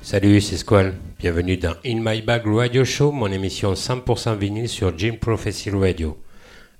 Salut, 0.00 0.40
c'est 0.40 0.56
Squall. 0.56 0.94
Bienvenue 1.18 1.56
dans 1.56 1.74
In 1.84 2.00
My 2.00 2.22
Bag 2.22 2.42
Radio 2.46 2.84
Show, 2.84 3.12
mon 3.12 3.30
émission 3.30 3.74
100% 3.74 4.36
vinyle 4.36 4.68
sur 4.68 4.96
Jim 4.96 5.16
Prophecy 5.20 5.70
Radio. 5.70 6.18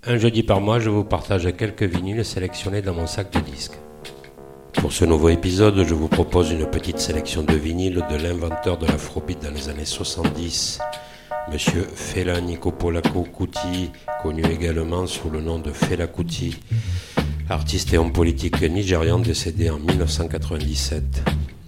Un 0.05 0.16
jeudi 0.16 0.43
par 0.43 0.61
mois, 0.61 0.79
je 0.79 0.91
vous 0.91 1.05
partage 1.05 1.48
quelques 1.57 1.82
vinyles 1.82 2.25
sélectionnés 2.25 2.82
dans 2.82 2.95
mon 2.95 3.07
sac 3.07 3.30
de 3.32 3.41
disques. 3.41 3.79
Pour 4.81 4.93
ce 4.93 5.05
nouveau 5.05 5.29
épisode, 5.29 5.85
je 5.87 5.95
vous 5.95 6.07
propose 6.09 6.52
une 6.52 6.65
petite 6.66 7.01
sélection 7.01 7.43
de 7.43 7.55
vinyles 7.55 8.05
de 8.11 8.16
l'inventeur 8.16 8.79
de 8.79 8.87
l'afrobeat 8.87 9.43
dans 9.43 9.51
les 9.51 9.69
années 9.69 9.85
70, 9.85 10.79
Monsieur 11.52 11.83
Fela 11.95 12.41
Nicopolaco 12.41 13.25
Kuti, 13.25 13.91
connu 14.23 14.45
également 14.45 15.07
sous 15.07 15.30
le 15.30 15.41
nom 15.41 15.59
de 15.59 15.73
Fela 15.73 16.07
Kuti, 16.07 16.61
artiste 17.51 17.93
et 17.93 17.99
homme 17.99 18.12
politique 18.12 18.62
nigérian 18.62 19.19
décédé 19.19 19.69
en 19.69 19.80
1997. 19.80 21.23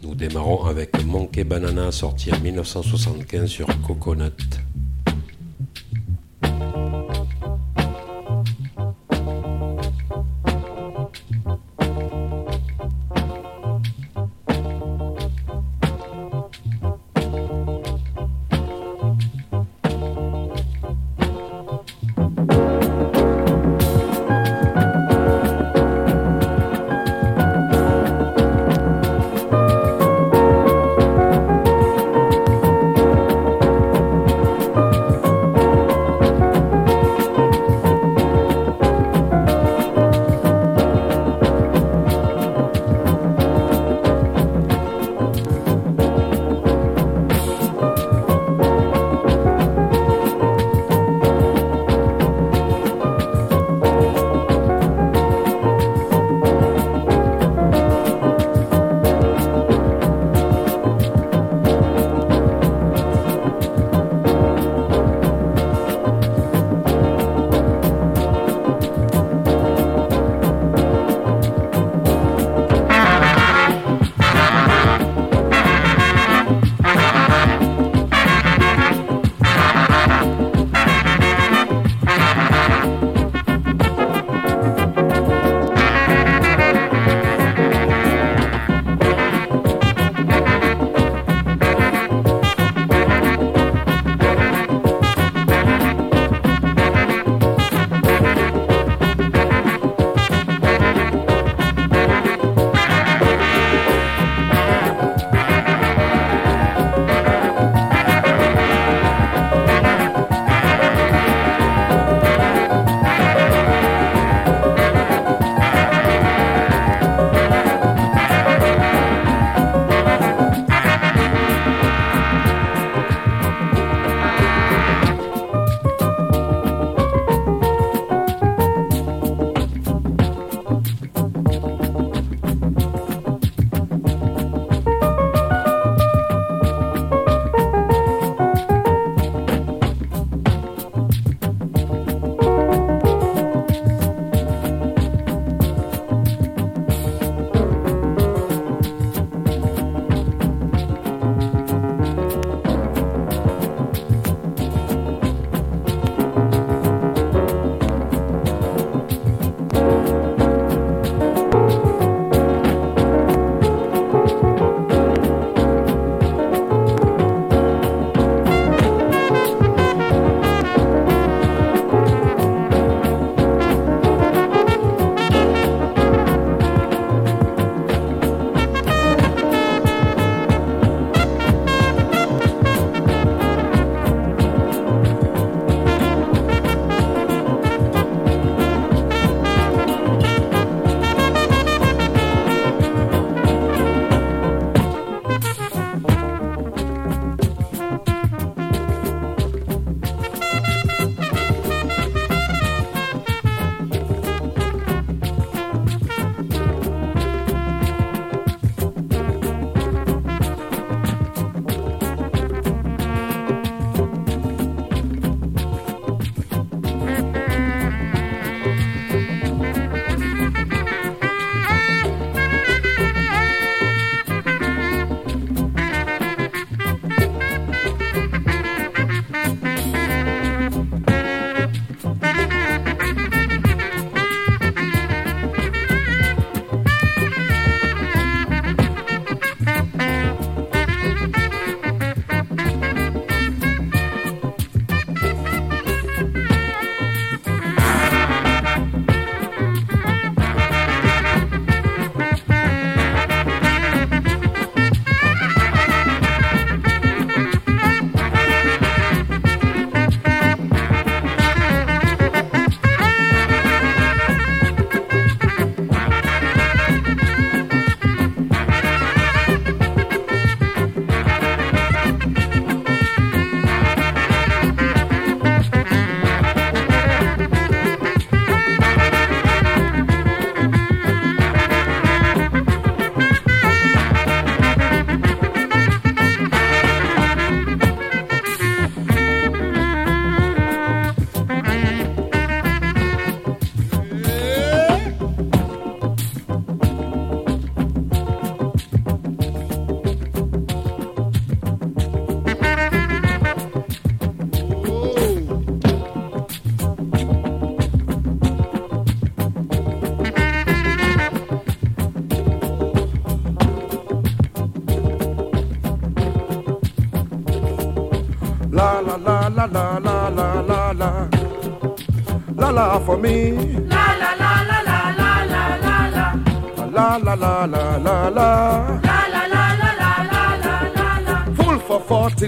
Nous 0.05 0.15
démarrons 0.15 0.65
avec 0.67 1.05
Monkey 1.05 1.43
Banana 1.43 1.91
sorti 1.91 2.33
en 2.33 2.39
1975 2.39 3.51
sur 3.51 3.67
Coconut. 3.83 4.61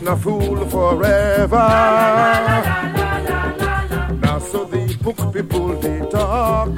been 0.02 0.12
a 0.12 0.16
fool 0.16 0.66
forever. 0.68 1.68
Now 4.20 4.38
so 4.38 4.64
the 4.64 4.96
book 5.02 5.32
people 5.32 5.68
they 5.80 6.00
talk. 6.10 6.68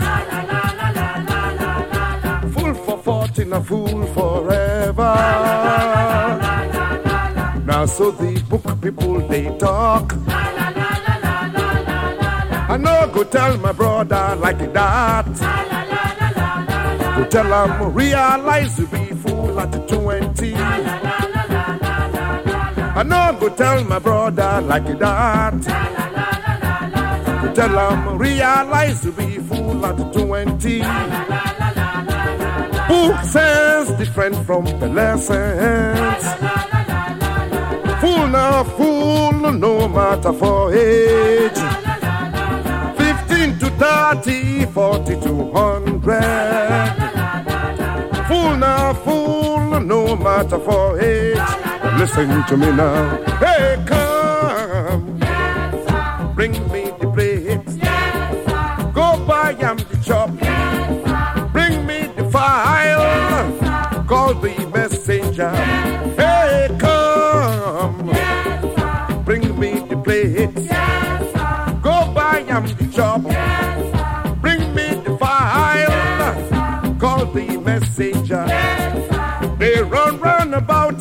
Fool 2.53 2.75
for 2.75 2.99
fortune, 2.99 3.53
a 3.53 3.63
fool 3.63 4.07
forever. 4.07 5.15
Now 7.67 7.87
so 7.87 8.11
the 8.11 8.43
book 8.49 8.81
people 8.81 9.27
they 9.29 9.57
talk. 9.59 10.15
I 12.67 12.77
know 12.79 13.11
go 13.13 13.25
tell 13.25 13.57
my 13.59 13.73
brother 13.73 14.37
like 14.37 14.73
that. 14.73 15.27
Go 17.17 17.25
tell 17.27 17.67
him 17.67 17.95
realize 17.95 18.79
I 22.97 23.03
know 23.03 23.37
go 23.41 23.49
tell 23.49 23.83
my 23.85 23.99
brother 23.99 24.61
like 24.61 24.87
that. 25.01 25.55
Go 27.43 27.53
tell 27.53 27.91
him 27.91 28.17
realize 28.17 29.05
you 29.05 29.11
be 29.11 29.39
fool 29.39 29.85
at 29.85 29.97
20. 30.13 30.79
Book 32.89 33.25
says 33.25 33.91
different 33.99 34.37
from 34.47 34.65
the 34.79 34.87
lessons. 34.87 36.25
Fool 38.01 38.29
now, 38.29 38.63
fool, 38.63 39.53
no 39.53 39.89
matter 39.89 40.33
for 40.33 40.73
age. 40.73 41.59
15 42.97 43.59
to 43.59 43.71
30, 43.71 44.67
40 44.67 45.21
to 45.21 45.33
100. 45.33 46.23
Fool 48.29 48.57
now, 48.57 48.95
fool, 48.95 49.81
no 49.81 50.15
matter 50.15 50.61
for 50.61 51.01
age. 51.01 51.64
Listen 51.99 52.45
to 52.47 52.57
me 52.57 52.71
now. 52.73 53.23
Hey, 53.39 53.83
come, 53.87 55.19
bring 56.35 56.53
me 56.73 56.91
the 57.01 57.11
plates. 57.15 57.77
Go 58.93 59.25
buy 59.27 59.57
am 59.61 59.77
the 59.77 59.97
chop. 60.05 60.31
Bring 61.53 61.87
me 61.87 62.09
the 62.17 62.29
file. 62.31 64.05
Call 64.07 64.35
the 64.35 64.55
messenger. 64.75 65.51
Hey, 66.17 66.69
come, 66.79 68.11
bring 69.25 69.59
me 69.59 69.79
the 69.89 69.97
plates. 69.97 70.69
Go 71.81 72.13
buy 72.13 72.45
am 72.49 72.67
the 72.67 72.89
chop. 72.93 73.23
Bring 74.43 74.75
me 74.75 74.95
the 75.05 75.17
file. 75.17 76.99
Call 76.99 77.27
the 77.27 77.57
messenger. 77.59 78.45
They 79.59 79.81
run 79.83 80.21
round 80.21 80.55
about 80.55 80.94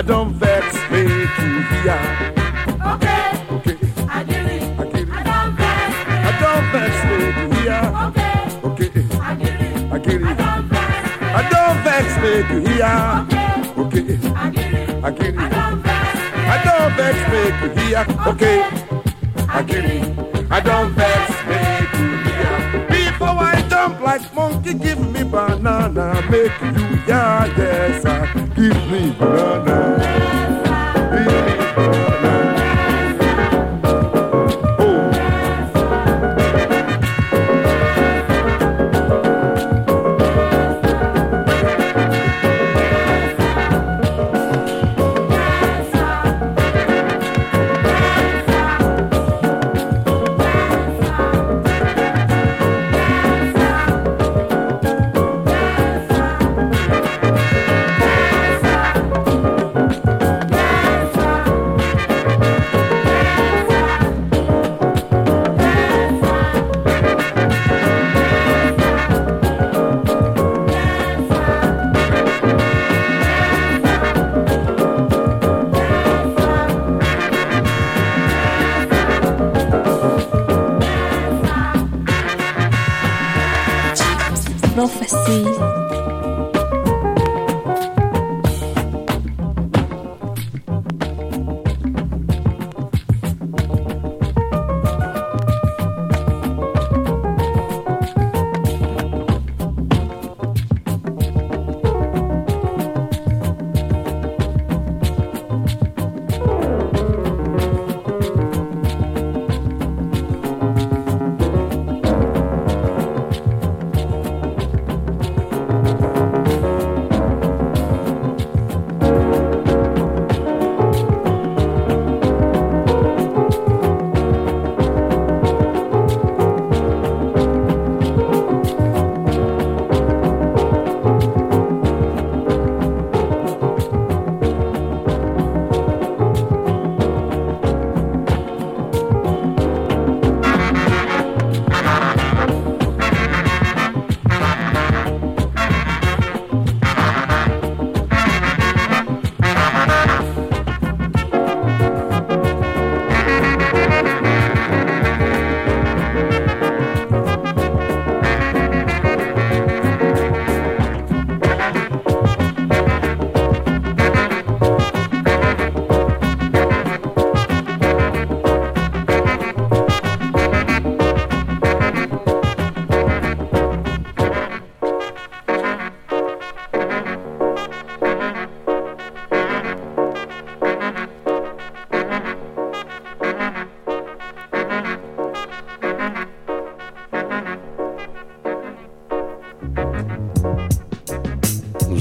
I 0.00 0.02
don't 0.02 0.32
vex 0.32 0.74
make 0.90 1.36
you 1.44 1.60
hear. 1.70 2.00
Okay, 2.94 3.36
Okay, 3.52 3.76
I 4.08 4.24
get 4.24 4.46
it. 4.46 4.80
I 4.80 4.84
give 4.86 5.08
you. 5.08 5.14
I 5.14 5.22
don't 5.22 5.52
vex. 5.60 5.94
I 6.08 6.32
don't 6.40 6.64
vex 6.72 6.92
make 7.10 7.36
you 7.36 7.48
hear. 7.60 7.82
Okay, 8.06 8.34
Okay, 8.64 8.90
I 9.20 9.34
get 9.36 9.60
it. 9.60 9.92
I 9.92 9.98
give 9.98 10.22
I 10.24 10.32
don't 10.40 10.64
vex. 10.70 11.04
I 11.20 11.42
don't 11.52 11.78
vex 11.84 12.06
make 12.24 12.48
you 12.48 12.60
hear. 12.66 12.96
Okay, 13.28 13.52
Okay, 13.82 14.16
I 14.34 14.50
get 14.50 14.72
it. 14.72 15.04
I 15.04 15.10
give 15.10 15.38
I 15.38 15.44
you. 15.44 15.50
don't 15.50 15.82
vex. 15.82 16.18
I 16.48 16.56
don't 16.64 16.92
vex 16.96 17.16
make 17.30 17.58
you 17.60 17.70
hear. 17.82 18.02
Okay, 18.30 18.58
I 19.48 19.62
give 19.62 19.84
you. 19.84 20.46
I 20.50 20.60
don't 20.60 20.92
vex 20.94 21.28
make 21.46 21.92
you 22.00 22.08
hear. 22.24 22.54
Before 22.88 23.36
I 23.52 23.66
jump 23.68 24.00
like 24.00 24.34
monkey, 24.34 24.72
give 24.74 24.98
me 24.98 25.09
make 26.30 26.60
you 26.62 26.86
yeah 27.06 27.44
yes, 27.56 28.04
give 28.54 28.90
me 28.90 29.10
banana. 29.18 29.99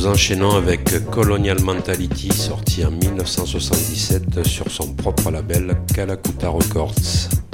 Enchaînons 0.09 0.55
avec 0.55 1.05
Colonial 1.11 1.61
Mentality, 1.61 2.29
sorti 2.33 2.83
en 2.83 2.91
1977 2.91 4.43
sur 4.45 4.71
son 4.71 4.93
propre 4.93 5.29
label 5.29 5.77
Kalakuta 5.93 6.49
Records. 6.49 7.48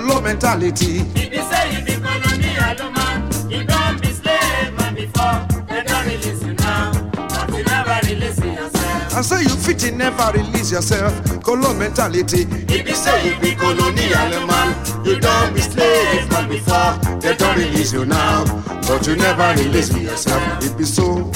Colo 0.00 0.18
mentality. 0.22 1.00
If 1.14 1.30
you 1.30 1.42
say 1.42 1.76
you 1.78 1.84
be 1.84 1.92
colonial 1.92 2.90
man, 2.92 3.50
you 3.50 3.64
don't 3.64 4.00
be 4.00 4.08
slave 4.08 4.72
man 4.78 4.94
before. 4.94 5.46
They 5.68 5.82
don't 5.82 6.06
release 6.06 6.42
you 6.42 6.54
now, 6.54 6.90
but 7.12 7.50
you 7.54 7.64
never 7.64 8.00
release 8.06 8.38
yourself. 8.38 9.14
I 9.14 9.20
say 9.20 9.42
you 9.42 9.50
fit 9.50 9.84
in 9.84 9.98
never 9.98 10.32
release 10.32 10.72
yourself. 10.72 11.12
Colo 11.42 11.74
mentality. 11.74 12.46
If 12.74 12.88
you 12.88 12.94
say 12.94 13.28
you 13.28 13.38
be 13.40 13.54
colonial 13.54 14.46
man, 14.46 15.04
you 15.04 15.20
don't 15.20 15.52
be 15.52 15.60
slave 15.60 16.30
man 16.30 16.48
before. 16.48 17.20
They 17.20 17.36
don't 17.36 17.58
release 17.58 17.92
you 17.92 18.06
now, 18.06 18.46
but 18.88 19.06
you 19.06 19.16
never 19.16 19.52
release 19.62 19.94
yourself. 19.94 20.64
It 20.64 20.78
be 20.78 20.84
so. 20.84 21.30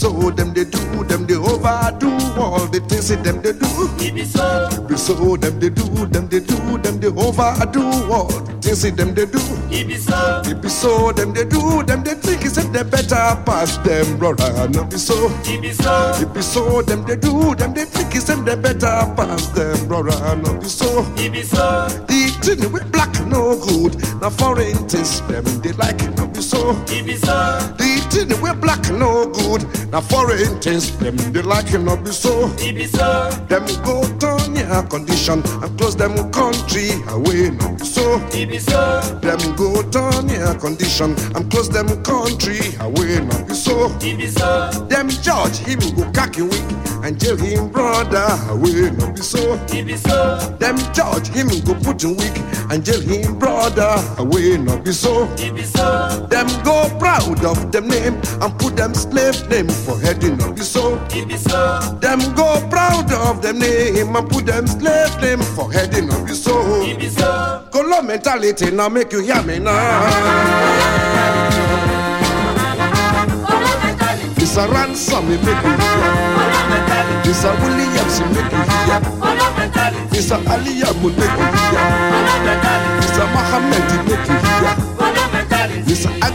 It 0.00 0.02
be 0.02 0.08
so. 0.08 0.30
Them 0.30 0.54
they 0.54 0.64
do. 0.64 1.04
Them 1.04 1.26
they 1.26 1.34
overdo 1.34 2.08
all 2.40 2.66
the 2.66 2.80
things 2.88 3.08
that 3.08 3.22
them 3.22 3.42
they 3.42 3.52
do. 3.52 3.68
If 3.98 4.16
you 4.16 4.24
so, 4.24 4.68
It 4.72 4.88
be 4.88 4.96
so. 4.96 5.36
Them 5.36 5.60
they 5.60 5.68
do. 5.68 5.84
Them 6.06 6.28
they 6.28 6.40
do. 6.40 6.78
Them 6.78 7.00
they 7.00 7.08
overdo 7.08 7.82
all 8.12 8.28
the 8.28 8.58
things 8.62 8.82
that 8.82 8.96
them 8.96 9.14
they 9.14 9.26
do. 9.26 9.38
if 9.70 9.90
you 9.90 9.98
so, 9.98 10.42
It 10.46 10.62
be 10.62 10.68
so. 10.68 11.12
Them 11.12 11.34
they 11.34 11.44
do. 11.44 11.82
Them 11.82 12.02
they 12.02 12.14
think 12.14 12.44
is 12.44 12.54
that 12.54 12.72
they 12.72 12.82
better 12.82 13.36
pass 13.44 13.76
them, 13.78 14.16
brother. 14.18 14.68
No 14.70 14.84
be 14.84 14.96
so. 14.96 15.14
if 15.44 15.62
you 15.64 15.72
so, 15.74 16.12
It 16.20 16.32
be 16.32 16.40
so. 16.42 16.80
Them 16.82 17.04
they 17.04 17.16
do. 17.16 17.54
Them 17.54 17.74
they 17.74 17.84
think 17.84 18.14
is 18.14 18.24
that 18.26 18.44
they 18.44 18.56
better 18.56 19.04
pass 19.16 19.48
them, 19.48 19.86
brother. 19.86 20.36
No 20.36 20.54
be 20.58 20.66
so. 20.68 21.04
if 21.16 21.34
you 21.34 21.44
so, 21.44 21.88
The 22.08 22.32
thing 22.40 22.72
with 22.72 22.90
black 22.90 23.12
no 23.26 23.58
good. 23.60 24.00
Now 24.22 24.30
foreign 24.30 24.76
things 24.88 25.20
them 25.28 25.44
they 25.60 25.72
like 25.72 26.00
it 26.02 26.16
no 26.16 26.26
be 26.26 26.40
so. 26.40 26.72
if 26.88 27.06
you 27.06 27.16
so, 27.18 27.36
The 27.76 27.99
thing 28.10 28.28
with 28.42 28.60
black 28.60 28.82
no 28.90 29.26
good. 29.26 29.64
Now 29.90 30.00
foreign 30.00 30.60
things 30.60 30.96
them 30.98 31.16
they 31.32 31.42
like 31.42 31.72
it 31.72 31.78
no 31.78 31.96
be 31.96 32.10
so. 32.12 32.50
if 32.58 32.74
be 32.74 32.86
so, 32.86 33.30
Them 33.48 33.66
go 33.84 34.02
turn 34.18 34.54
your 34.56 34.82
condition 34.84 35.42
and 35.62 35.78
close 35.78 35.96
them 35.96 36.14
country 36.32 36.90
away 37.08 37.50
no 37.50 37.74
be 37.76 37.84
so. 37.84 38.20
if 38.32 38.48
be 38.48 38.58
so, 38.58 39.00
Them 39.22 39.40
go 39.56 39.82
turn 39.90 40.28
your 40.28 40.54
condition 40.58 41.14
and 41.34 41.50
close 41.50 41.68
them 41.68 41.88
country 42.02 42.60
away 42.80 43.20
no 43.20 43.44
be 43.44 43.54
so. 43.54 43.86
if 44.00 44.18
be 44.18 44.26
so, 44.26 44.70
Them 44.88 45.08
judge 45.08 45.58
him 45.58 45.78
go 45.96 46.10
cocky 46.12 46.42
weak 46.42 46.70
and 47.02 47.18
jail 47.18 47.36
him 47.36 47.68
brother 47.70 48.26
away 48.50 48.90
no 48.90 49.10
be 49.12 49.22
so. 49.22 49.54
if 49.70 49.88
you 49.88 49.96
so, 49.96 50.38
Them 50.58 50.76
judge 50.92 51.28
him 51.28 51.48
go 51.64 51.74
put 51.74 52.02
him 52.02 52.16
weak 52.16 52.36
and 52.70 52.84
jail 52.84 53.00
him 53.00 53.38
brother 53.38 53.94
away 54.18 54.56
no 54.58 54.78
be 54.78 54.92
so. 54.92 55.28
if 55.38 55.56
you 55.56 55.64
so, 55.64 56.26
Them 56.30 56.46
go 56.62 56.88
proud 56.98 57.44
of 57.44 57.72
them 57.72 57.88
name 57.88 57.99
and 58.06 58.58
put 58.58 58.76
them 58.76 58.94
slave 58.94 59.48
name 59.48 59.68
for 59.68 59.98
heading 60.00 60.40
up 60.42 60.54
be 60.54 60.62
so. 60.62 60.98
if 61.10 61.30
you 61.30 61.38
so, 61.38 61.80
Them 62.00 62.18
go 62.34 62.66
proud 62.68 63.12
of 63.12 63.42
them 63.42 63.58
name 63.58 64.14
and 64.16 64.28
put 64.30 64.46
them 64.46 64.66
slave 64.66 65.20
name 65.20 65.40
for 65.40 65.72
heading 65.72 66.10
up 66.10 66.26
be 66.26 66.34
so. 66.34 66.82
if 66.84 67.12
so, 67.12 67.66
Color 67.72 68.02
mentality 68.02 68.70
now 68.70 68.88
make 68.88 69.12
you 69.12 69.20
hear 69.20 69.42
me 69.42 69.58
now. 69.58 70.80
This 74.36 74.56
a 74.56 74.66
Ransome 74.66 75.28
me 75.28 75.36
make 75.36 75.62
you 75.62 75.70
hear. 75.70 77.22
This 77.22 77.44
a 77.44 77.52
Williams 77.62 78.20
me 78.20 78.26
make 78.34 78.50
you 78.50 78.62
hear. 78.66 79.00
This 80.10 80.30
a 80.32 80.38
Aliyah 80.38 80.94
me 81.02 81.08
make 81.14 81.36
you 81.38 81.46
hear. 81.54 81.84
This 83.00 83.18
a 83.18 83.26
Muhammad 83.26 83.84
me 83.92 84.16
make 84.16 84.28
you 84.28 84.34
hear. 84.34 84.89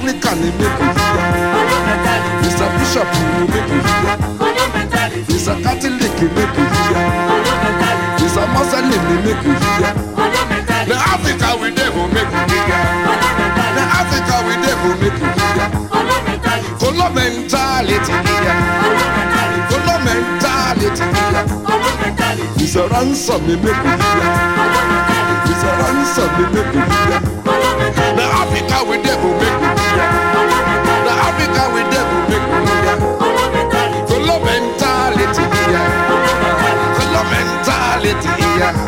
Me 0.05 0.11
make 0.13 0.21
you 0.21 0.29
hear. 0.29 1.25
A 2.45 2.67
Bishop 2.77 3.09
me 3.09 3.21
make 3.49 3.69
you 3.73 3.79
hear. 3.81 4.13
A 5.45 5.61
Catholic 5.63 6.13
me 6.21 6.27
make 6.29 6.57
you 6.57 6.65
hear. 6.75 7.01
A 8.37 8.45
Muslim 8.53 8.85
me 8.85 9.15
make 9.25 9.43
you 9.45 9.53
hear. 9.53 9.93
The 10.85 10.95
Africa 10.95 11.49
we 11.59 11.67
dey 11.71 11.89
make 12.13 12.33
you 12.35 12.43
hear. 12.53 12.85
The 13.73 13.83
Africa 13.97 14.35
we 14.45 14.53
dey 14.61 14.75
make 15.01 15.19
you 15.21 15.29
hear. 15.41 15.67
Color 16.77 17.09
mentality 17.15 18.13
here. 18.29 18.57
Color 19.69 19.99
mentality. 20.05 21.05
This 22.59 22.75
a 22.75 22.77
Ransome 22.89 23.43
me 23.47 23.55
make 23.55 23.65
you 23.65 23.95
hear. 23.97 24.29
A 25.65 25.71
Ransome 25.81 26.33
me 26.37 26.45
make 26.53 26.73
you 26.75 26.83
hear. 26.93 27.21
The 28.15 28.23
Africa 28.23 28.77
we 28.87 28.95
dey 29.01 29.15
make 29.15 29.23
you 29.23 29.31
hear. 29.39 29.44
Africa 31.57 32.01
we 32.27 32.37
go 32.37 32.65
make 32.67 33.45
mentality 34.43 35.45
mentality. 37.31 38.84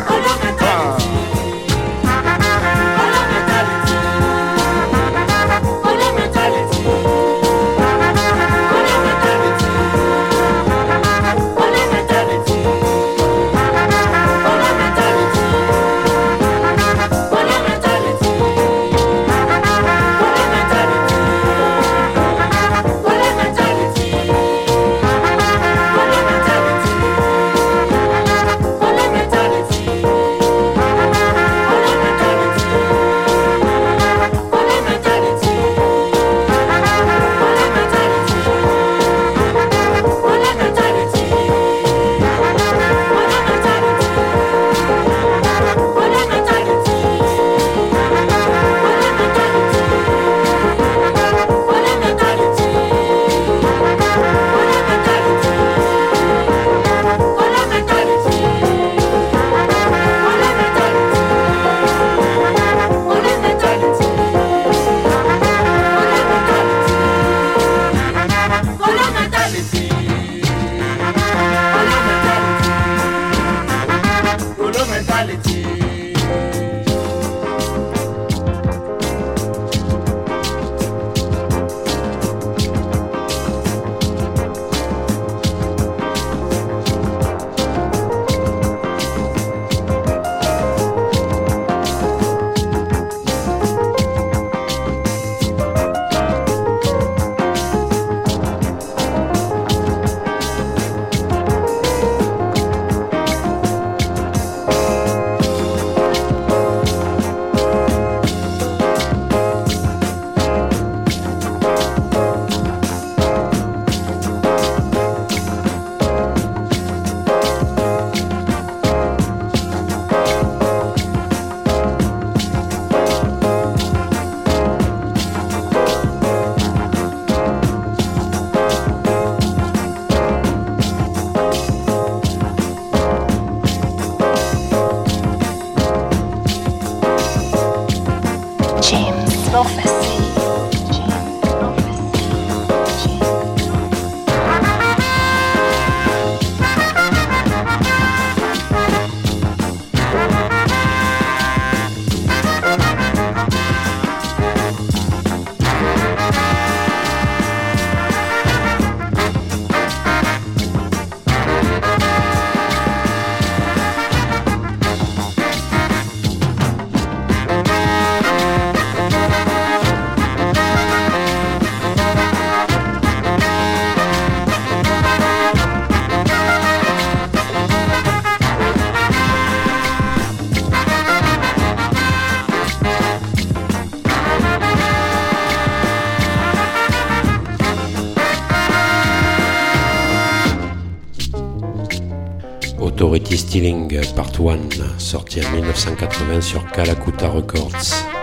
Authority 192.98 193.36
Stealing 193.36 193.88
Part 194.16 194.40
1, 194.40 194.98
sorti 194.98 195.38
en 195.38 195.52
1980 195.52 196.40
sur 196.40 196.64
Kalakuta 196.72 197.30
Records. 197.30 198.17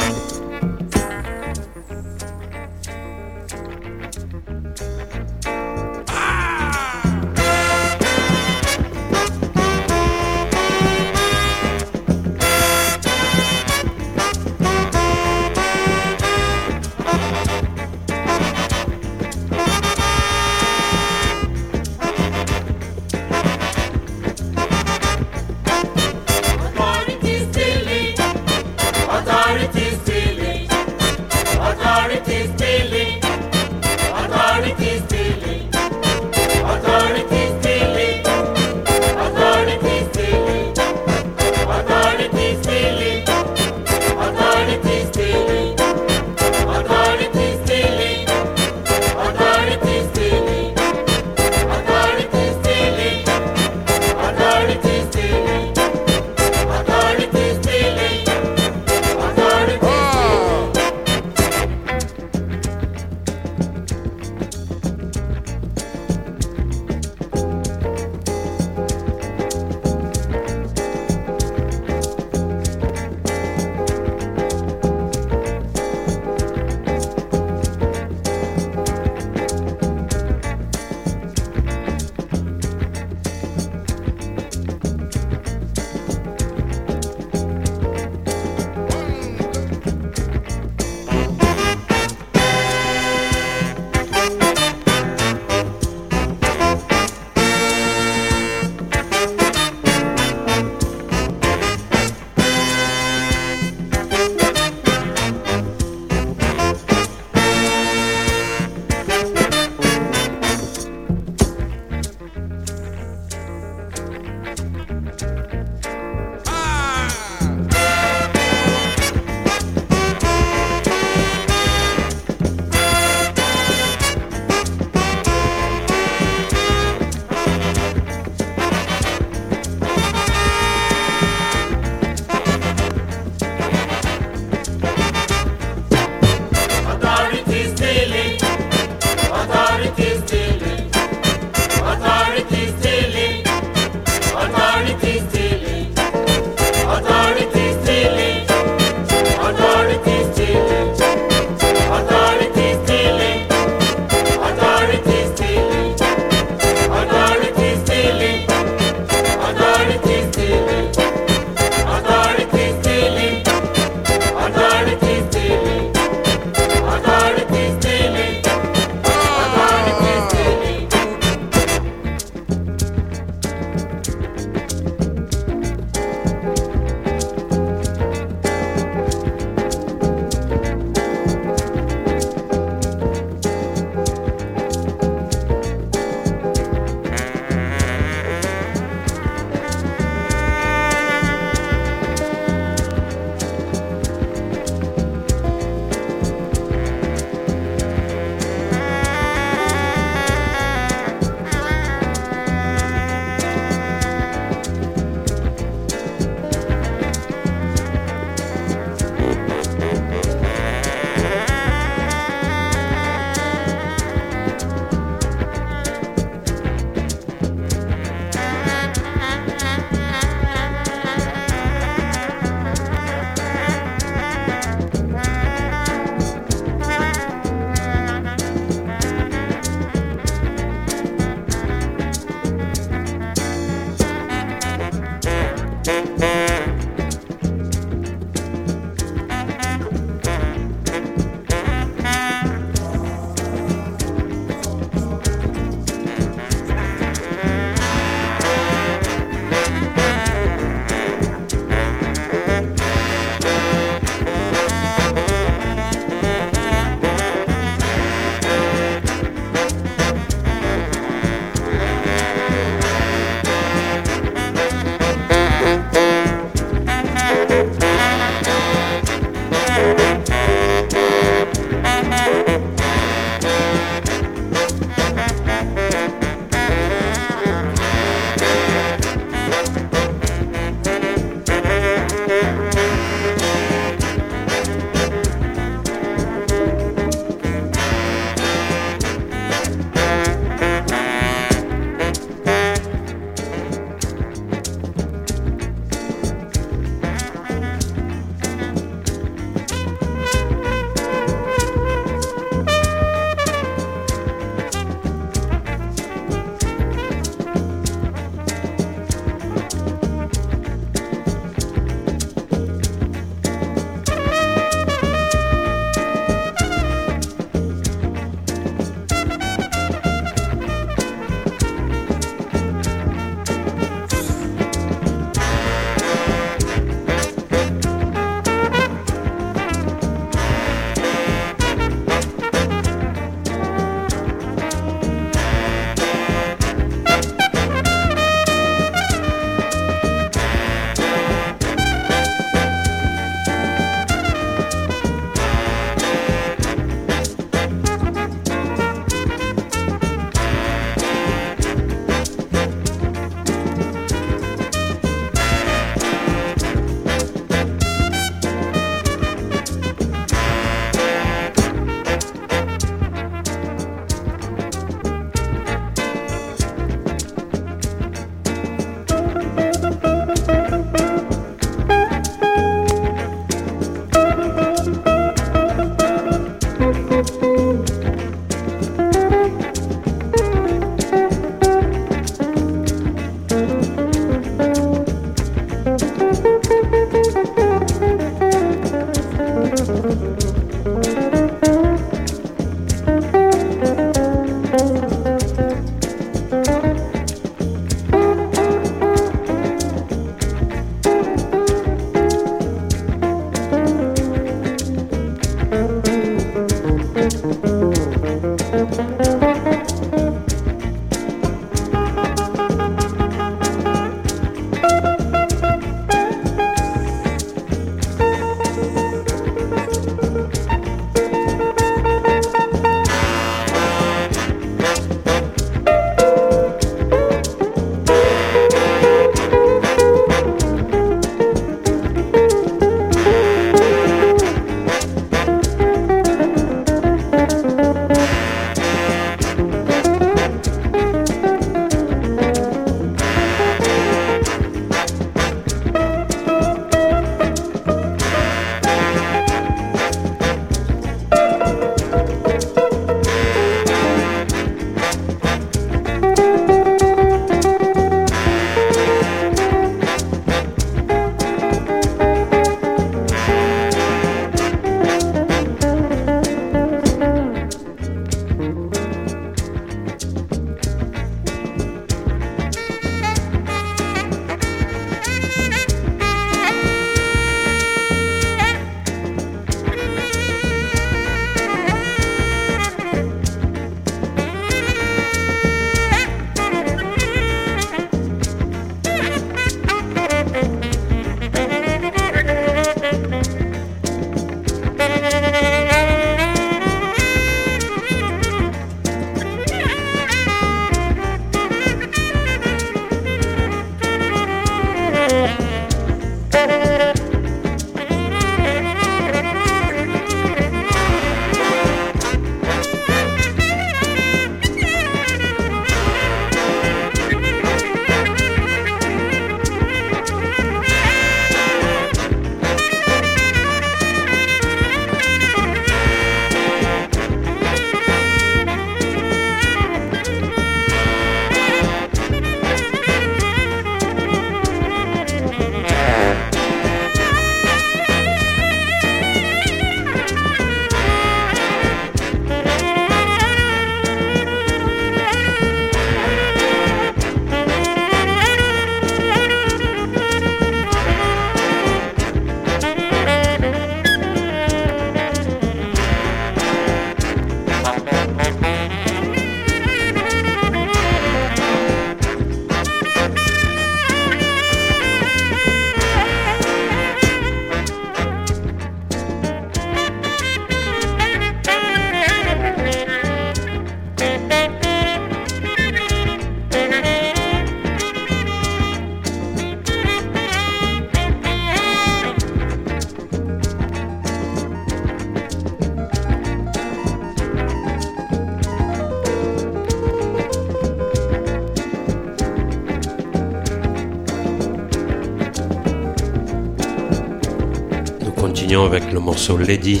Avec 598.84 599.12
le 599.12 599.20
morceau 599.20 599.56
Lady, 599.56 600.00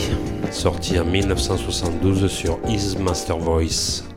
sorti 0.50 0.98
en 0.98 1.04
1972 1.04 2.28
sur 2.28 2.58
His 2.68 2.96
Master 2.98 3.38
Voice. 3.38 4.15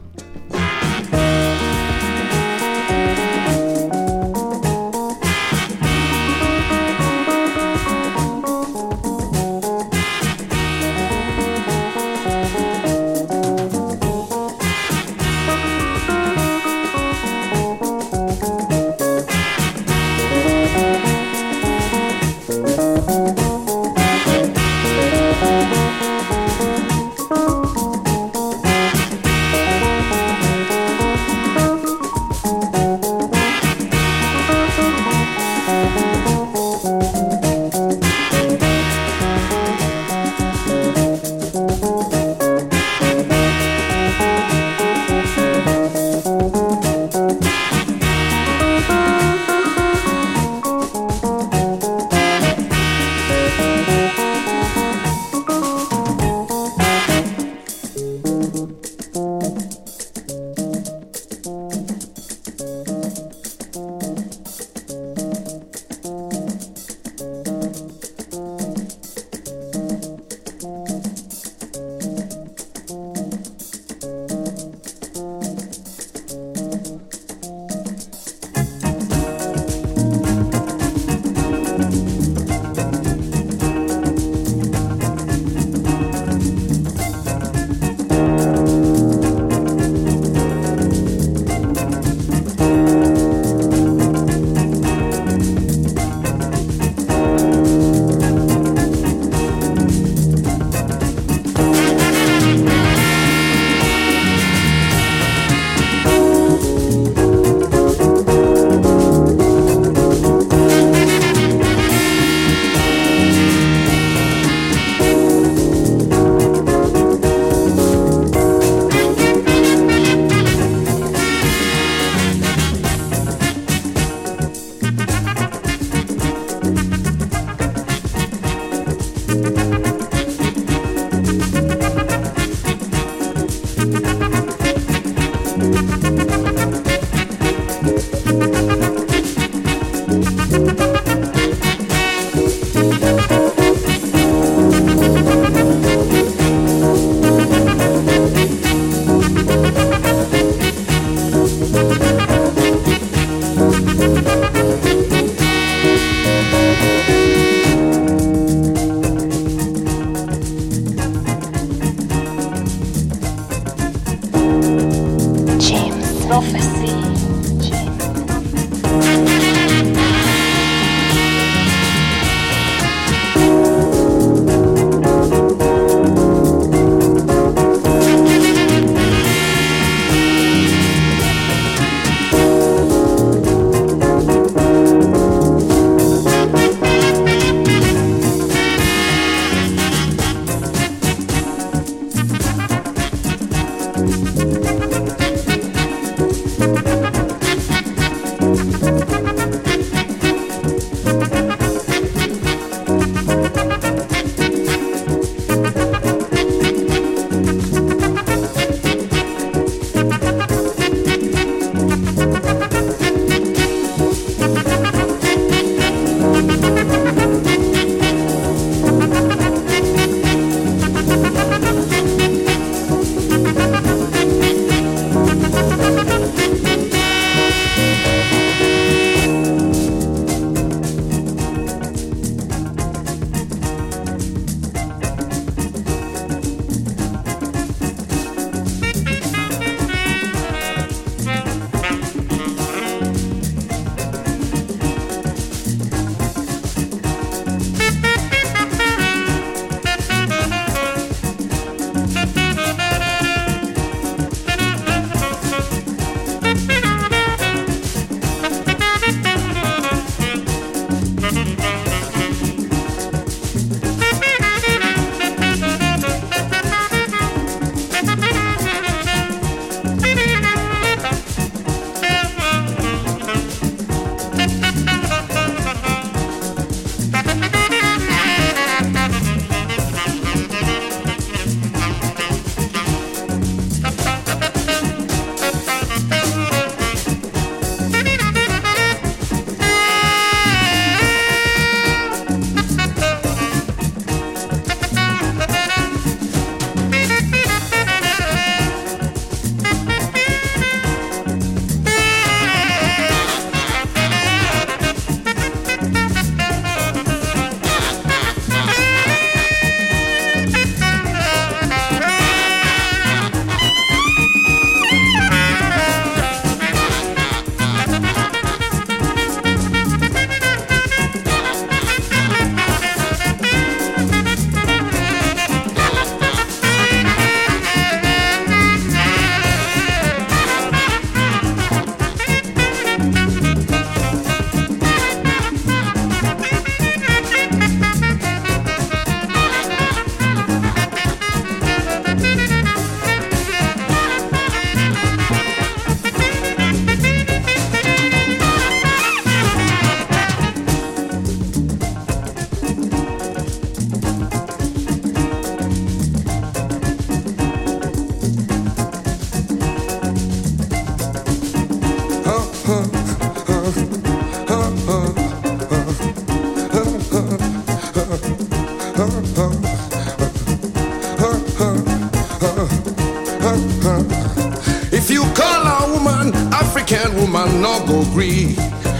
No 377.62 377.86
go 377.86 378.04
gree. 378.14 378.56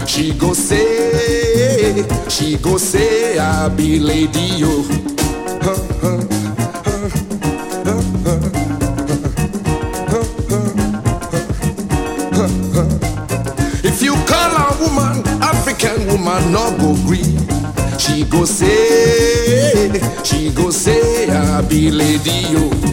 She 0.06 0.32
go 0.34 0.52
say, 0.54 2.06
she 2.28 2.56
go 2.58 2.76
say, 2.78 3.38
I 3.38 3.68
be 3.68 3.98
lady 3.98 4.56
yo. 4.58 4.84
If 13.82 14.02
you 14.02 14.14
call 14.26 14.52
a 14.56 14.76
woman 14.80 15.26
African 15.42 16.06
woman, 16.06 16.52
no 16.52 16.70
go 16.78 16.94
gree. 17.06 17.36
She 17.98 18.24
go 18.24 18.44
say, 18.44 19.90
she 20.22 20.50
go 20.52 20.70
say, 20.70 21.28
I 21.28 21.60
be 21.62 21.90
lady 21.90 22.46
yo. 22.52 22.89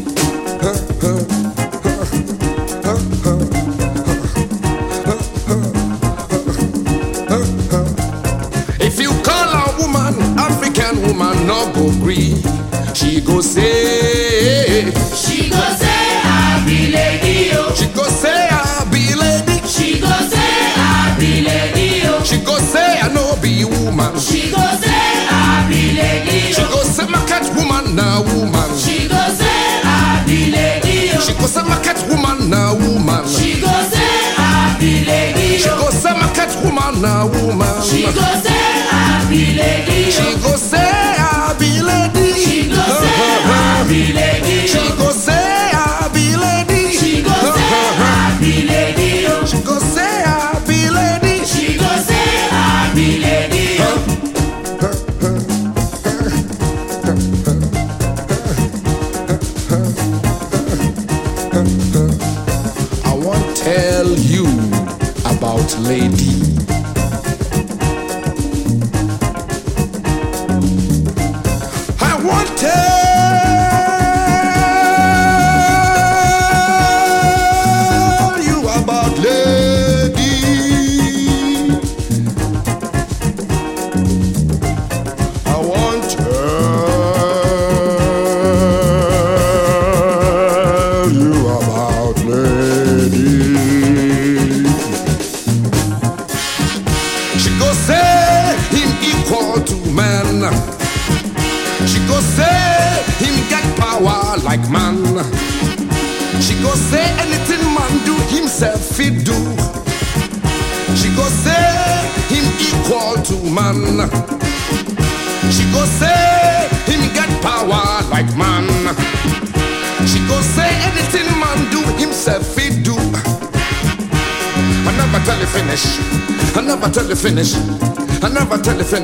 Woman. 38.15 38.46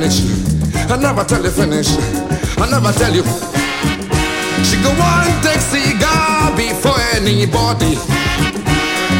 Finish. 0.10 0.92
I 0.92 0.98
never 0.98 1.24
tell 1.24 1.44
you 1.44 1.52
finish. 1.52 1.96
I 2.58 2.68
never 2.70 2.92
tell 2.92 3.14
you. 3.14 3.24
She 4.64 4.76
go 4.84 4.92
on 4.92 5.28
take 5.42 5.62
cigar 5.62 6.52
before 6.56 7.00
anybody. 7.16 7.96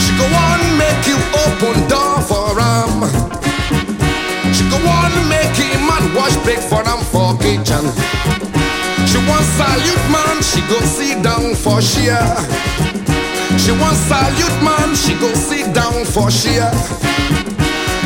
She 0.02 0.12
go 0.20 0.28
on 0.28 0.60
make 0.78 1.08
you 1.08 1.18
open 1.46 1.88
door 1.88 2.20
for 2.28 2.60
him. 2.60 3.08
She 4.54 4.64
go 4.70 4.78
on 4.84 5.14
make 5.30 5.56
him 5.56 5.88
man 5.88 6.14
wash 6.16 6.36
break 6.44 6.60
for 6.60 6.84
him 6.84 7.00
for 7.12 7.38
kitchen. 7.40 7.86
She 9.08 9.18
want 9.28 9.46
salute 9.56 10.08
man, 10.12 10.42
she 10.42 10.60
go 10.68 10.80
sit 10.82 11.24
down 11.24 11.56
for 11.56 11.82
share. 11.82 12.36
She 13.58 13.72
want 13.72 13.96
salute 13.96 14.60
man, 14.64 14.96
she 14.96 15.14
go 15.20 15.32
sit 15.34 15.74
down 15.74 16.04
for 16.06 16.30
share. 16.32 16.72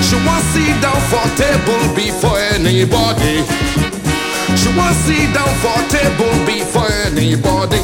She 0.08 0.16
want 0.16 0.42
sit 0.56 0.82
down 0.82 0.96
for 1.12 1.26
table 1.36 1.84
before 1.94 2.40
anybody. 2.40 3.44
She 4.56 4.70
want 4.72 4.96
sit 5.04 5.34
down 5.36 5.52
for 5.60 5.76
table 5.92 6.32
before 6.48 6.88
anybody. 7.06 7.84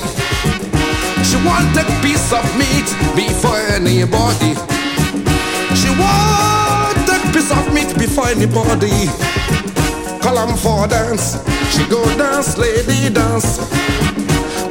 She 1.28 1.36
want 1.44 1.68
take 1.76 1.92
piece 2.02 2.32
of 2.32 2.46
meat 2.58 2.88
before 3.14 3.60
anybody. 3.76 4.56
She 5.76 5.90
want 6.00 6.96
take 7.06 7.28
piece 7.34 7.52
of 7.52 7.74
meat 7.74 7.92
before 8.00 8.30
anybody. 8.30 9.10
Call 10.22 10.40
'em 10.40 10.56
for 10.56 10.88
dance. 10.88 11.38
She 11.72 11.84
go 11.90 12.02
dance, 12.16 12.58
lady 12.58 13.10
dance. 13.10 13.60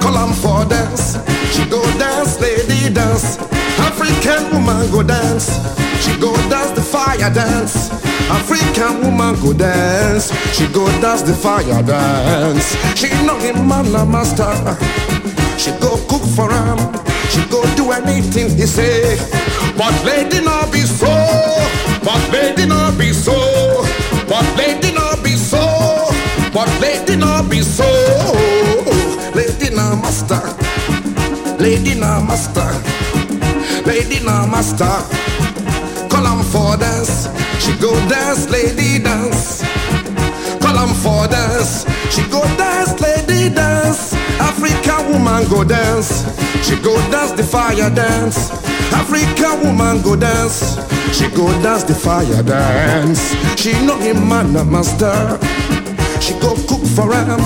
Call 0.01 0.17
'em 0.17 0.33
for 0.33 0.65
dance. 0.65 1.19
She 1.53 1.67
go 1.67 1.83
dance, 1.99 2.41
lady 2.41 2.89
dance. 2.89 3.52
African 3.79 4.51
woman 4.53 4.91
go 4.91 5.03
dance. 5.03 5.49
She 6.05 6.19
go 6.21 6.35
dance 6.49 6.71
the 6.73 6.83
fire 6.83 7.31
dance. 7.33 7.91
African 8.31 9.01
woman 9.03 9.35
go 9.41 9.53
dance. 9.53 10.33
She 10.57 10.67
go 10.69 10.87
dance 11.01 11.23
the 11.23 11.33
fire 11.35 11.83
dance. 11.83 12.77
She 12.99 13.09
know 13.25 13.39
him 13.39 13.67
man 13.69 13.87
a 13.95 14.05
master. 14.05 14.53
She 15.59 15.71
go 15.81 15.97
cook 16.09 16.23
for 16.37 16.51
him. 16.51 16.79
She 17.31 17.41
go 17.49 17.63
do 17.77 17.93
anything 17.93 18.51
he 18.57 18.67
say. 18.67 19.17
But 19.77 19.95
lady 20.05 20.41
not 20.45 20.73
be 20.73 20.81
so. 20.81 21.07
But 22.05 22.21
lady 22.33 22.67
not 22.67 22.99
be 22.99 23.13
so. 23.13 23.33
But 24.29 24.45
lady 24.57 24.93
not 24.93 25.23
be 25.23 25.31
so. 25.37 25.63
But 26.53 26.69
lady 26.81 27.17
not 27.17 27.49
be 27.49 27.63
so. 27.63 27.87
Lady 29.35 29.75
not 29.75 29.97
master. 30.03 30.43
Lady 31.63 31.95
not 31.95 32.27
master. 32.27 32.69
Lady 33.87 34.25
not 34.25 34.49
master. 34.51 34.85
Call 36.09 36.25
him 36.27 36.43
for 36.45 36.77
dance. 36.77 37.29
She 37.61 37.73
go 37.81 37.93
dance, 38.09 38.49
lady 38.51 39.03
dance. 39.03 39.63
Call 40.61 40.77
him 40.79 40.95
for 41.03 41.27
dance. 41.29 41.85
She 42.11 42.23
go 42.31 42.43
dance, 42.57 42.99
lady 43.01 43.53
dance. 43.55 44.15
African 44.41 45.13
woman 45.13 45.49
go 45.49 45.65
dance. 45.65 46.25
She 46.67 46.77
go 46.77 46.95
dance 47.11 47.33
the 47.33 47.43
fire 47.43 47.91
dance. 47.91 48.51
African 48.93 49.61
woman 49.67 50.03
go 50.03 50.17
dance. 50.17 50.77
She 51.17 51.29
go 51.29 51.47
dance 51.63 51.85
the 51.85 51.95
fire 51.95 52.43
dance. 52.43 53.35
She 53.61 53.73
know 53.85 53.99
him 53.99 54.29
man 54.29 54.55
a 54.57 54.65
master. 54.65 55.39
She 56.21 56.35
go 56.41 56.55
cook 56.69 56.85
for 56.95 57.13
him. 57.13 57.41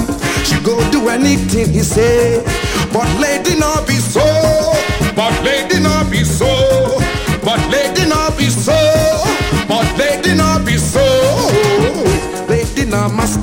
She 0.45 0.61
go 0.61 0.77
do 0.91 1.09
anything 1.09 1.73
he 1.73 1.81
say. 1.81 2.45
But 2.93 3.09
lady 3.21 3.59
not 3.59 3.87
be 3.87 3.95
so. 3.95 4.23
But 5.17 5.33
lady 5.43 5.81
not 5.81 6.11
be 6.11 6.23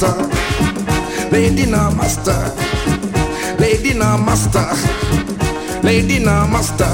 master. 0.03 1.29
Lady 1.31 1.65
not 1.65 1.95
master. 1.95 2.53
Lady 3.59 3.93
not 3.93 4.17
master. 4.25 4.67
Lady 5.83 6.19
not 6.19 6.49
master. 6.51 6.89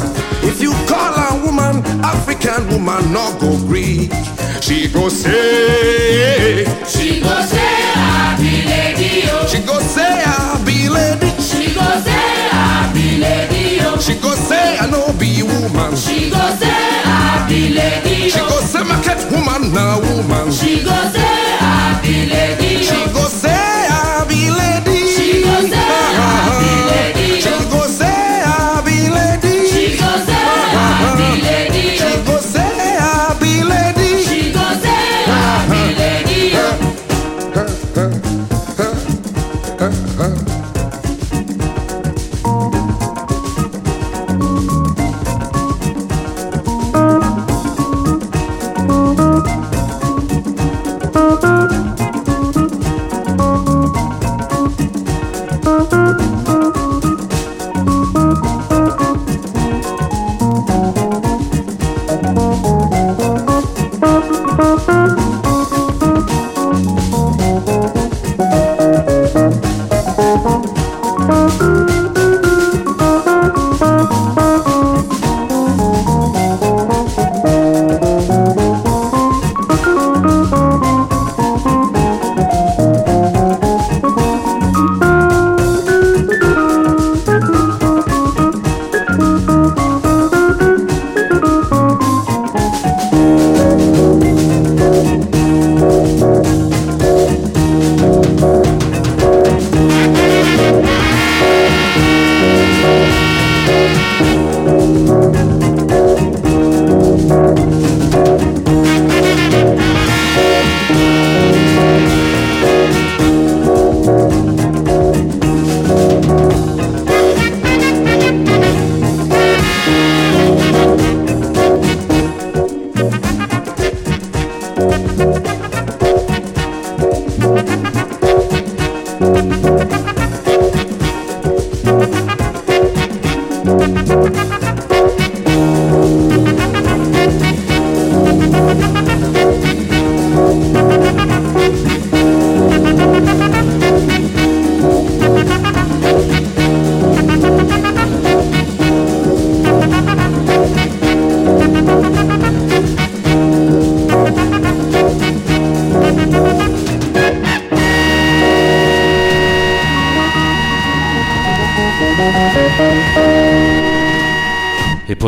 If 0.48 0.62
you 0.62 0.72
call 0.88 1.14
a 1.14 1.46
woman 1.46 1.84
African 2.04 2.68
woman, 2.70 3.12
no 3.12 3.36
go 3.40 3.58
Greek. 3.68 4.12
She 4.62 4.88
go 4.92 5.10
say, 5.10 6.66
She 6.88 7.22
go 7.22 7.42
say 7.42 7.74
I 7.96 8.36
be 8.38 8.66
lady 8.68 9.22
oh. 9.32 9.48
she 9.48 9.60
go 9.66 9.80
say 9.80 10.22
I 10.26 10.62
be 10.66 10.90
lady. 10.90 11.30
She 11.42 11.74
go 11.74 11.86
say 12.06 12.50
I 12.52 12.92
be 12.94 13.18
lady 13.18 13.80
oh. 13.82 13.98
She 14.00 14.16
go 14.20 14.36
say 14.36 14.78
I 14.78 14.86
no 14.90 15.12
be 15.18 15.42
woman. 15.44 15.96
She 15.96 16.30
go 16.30 16.38
say 16.60 16.70
I 16.70 17.46
be 17.50 17.70
lady 17.74 18.30
She 18.30 18.40
oh. 18.42 18.50
go 18.50 18.60
say 18.62 18.84
market 18.84 19.20
woman 19.32 19.74
na 19.74 19.98
woman. 19.98 20.52
She 20.52 20.84
go 20.84 20.92
say 21.14 21.58
I 21.62 21.69
be 22.12 23.59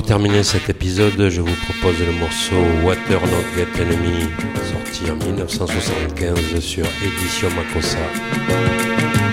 pour 0.01 0.07
terminer 0.07 0.41
cet 0.41 0.67
épisode, 0.67 1.29
je 1.29 1.41
vous 1.41 1.55
propose 1.67 1.99
le 1.99 2.11
morceau 2.13 2.55
Water 2.83 3.21
Not 3.21 3.55
Get 3.55 3.83
Enemy, 3.83 4.25
sorti 4.71 5.11
en 5.11 5.15
1975 5.15 6.59
sur 6.59 6.85
Édition 7.03 7.49
Makossa. 7.51 9.30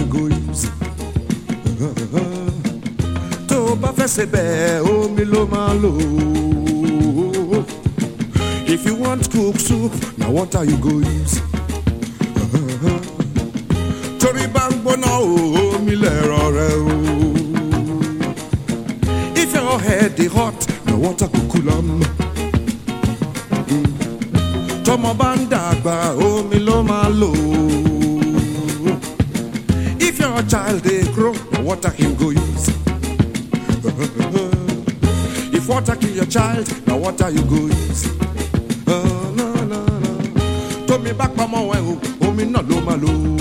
Use. 0.00 0.68
Tó 3.48 3.76
bá 3.80 3.88
fẹ́ 3.96 4.06
ṣe 4.08 4.26
bẹ́ẹ̀. 4.26 4.82
If 8.68 8.84
you 8.84 8.94
want 8.96 9.30
cook 9.32 9.58
soup, 9.58 9.92
na 10.18 10.28
water 10.28 10.64
you 10.64 10.76
go 10.78 10.90
use. 10.98 11.40
Torí 14.20 14.46
bá 14.52 14.68
ń 14.70 14.74
gbóná 14.82 15.10
o, 15.18 15.76
omi 15.76 15.94
lẹ̀rọ 15.96 16.40
rẹ 16.56 16.68
o. 16.82 16.96
If 19.36 19.54
your 19.54 19.78
head 19.80 20.16
dey 20.16 20.26
hot, 20.28 20.66
na 20.86 20.94
water 20.96 21.28
go 21.28 21.40
cool 21.50 21.70
am. 21.70 22.02
Tọmọ 24.84 25.14
bá 25.14 25.36
dàgbà, 25.50 25.96
Kill 36.00 36.14
your 36.16 36.26
child, 36.26 36.66
Now 36.86 36.96
what 36.98 37.20
are 37.22 37.30
you 37.30 37.42
go 37.42 37.66
use. 37.66 38.06
Ah, 38.86 39.30
na, 39.36 39.46
na, 39.70 39.78
na. 40.02 40.10
Tómi 40.86 41.12
bá 41.12 41.26
pamọ́ 41.36 41.74
ẹ 41.76 41.78
o, 41.90 42.28
omi 42.28 42.44
náà 42.44 42.62
ló 42.68 42.76
máa 42.86 42.96
lò. 43.02 43.35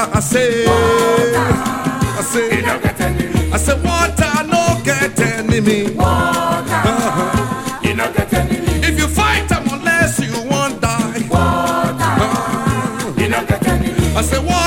I 0.00 0.20
say, 0.20 0.64
I 0.64 2.22
say, 2.22 2.62
I 3.52 3.56
say 3.56 3.74
water 3.82 4.44
no 4.46 4.80
get 4.84 5.18
enemy. 5.18 5.96
Uh-huh. 5.98 7.34
If 8.84 8.96
you 8.96 9.08
fight 9.08 9.50
unless 9.50 10.20
you 10.20 10.30
die. 10.80 11.26
Uh-huh. 11.32 13.14
I 14.18 14.22
say 14.22 14.38
water 14.38 14.57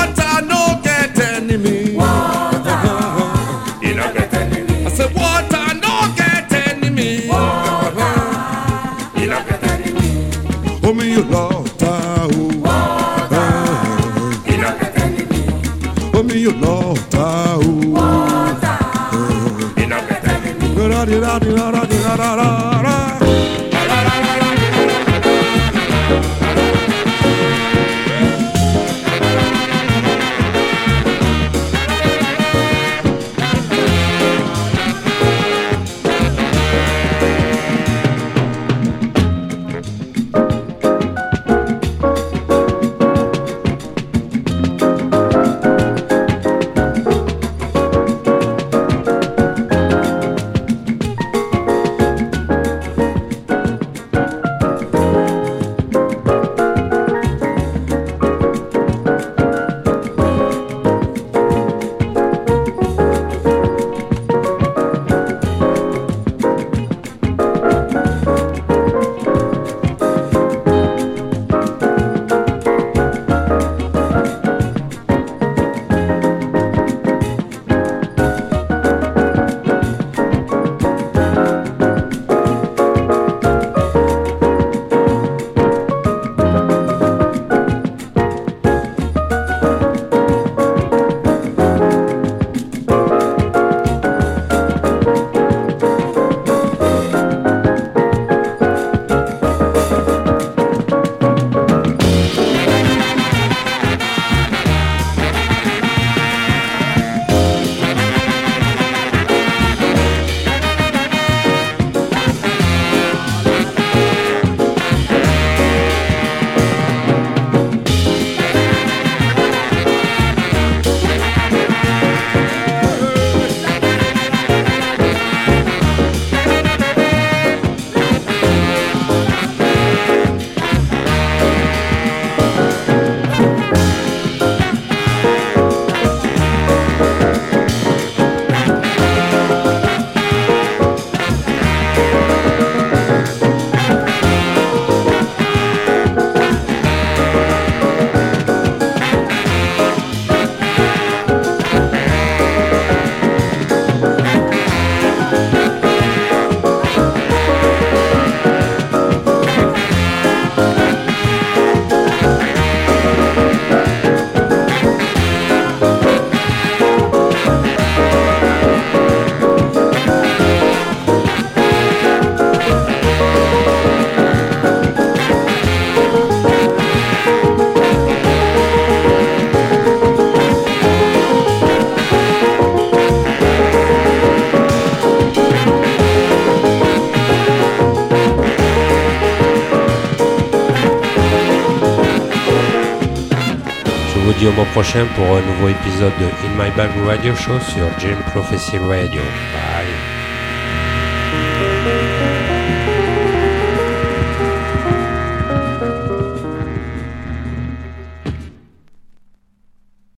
prochain 194.72 195.06
pour 195.14 195.36
un 195.36 195.42
nouveau 195.42 195.68
épisode 195.68 196.12
de 196.18 196.24
In 196.46 196.52
My 196.56 196.70
Bag 196.70 196.90
Radio 197.06 197.34
Show 197.34 197.60
sur 197.60 197.88
Jim 197.98 198.16
Prophecy 198.32 198.78
Radio. 198.78 199.22